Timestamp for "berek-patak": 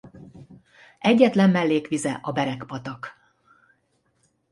2.31-3.13